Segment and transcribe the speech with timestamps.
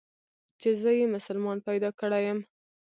[0.61, 2.39] چې زه يې مسلمان پيدا کړى يم.